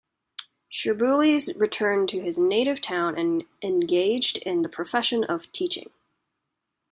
[0.73, 5.91] Cherbuliez returned to his native town and engaged in the profession of teaching.